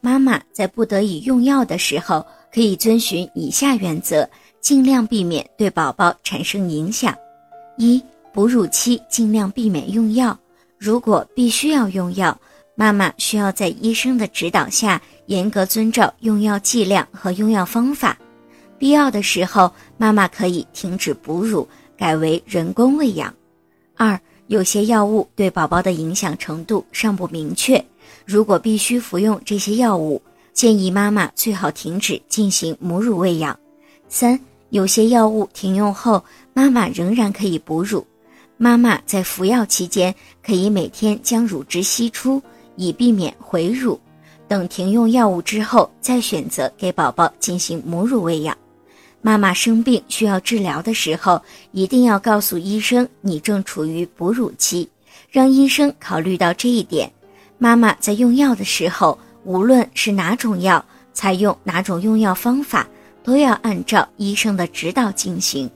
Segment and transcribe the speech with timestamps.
[0.00, 4.28] 妈妈在不得已用药的时候，可以遵循以下原则，
[4.60, 7.14] 尽量避免对宝宝产生影响：
[7.76, 8.02] 一、
[8.32, 10.38] 哺乳期尽量避免用药，
[10.78, 12.38] 如果必须要用药，
[12.74, 18.16] 妈妈需要在医生的指导下，严格遵照用药剂量和用药方法。
[18.78, 23.34] 必要的时候，妈妈可以停止哺乳，改为人工喂养。
[23.96, 27.84] 二、有些药物对宝宝的影响程度尚不明确。
[28.24, 30.20] 如果必须服用这些药物，
[30.52, 33.58] 建议妈妈最好停止进行母乳喂养。
[34.08, 34.38] 三、
[34.70, 38.06] 有些药物停用后，妈妈仍然可以哺乳。
[38.56, 42.42] 妈妈在服药期间，可以每天将乳汁吸出，
[42.76, 44.00] 以避免回乳。
[44.48, 48.56] 等停用药物之后，再选择给宝宝进行母乳喂养。
[49.20, 51.40] 妈妈生病需要治疗的时候，
[51.72, 54.88] 一定要告诉医生你正处于哺乳期，
[55.30, 57.12] 让医生考虑到这一点。
[57.58, 62.86] 妈妈在用药的时候，无论是哪种药，采用哪种用药方法，
[63.22, 65.68] 都要按照医生的指导进行。